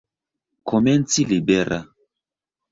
Komenci 0.71 1.27
libera. 1.33 1.79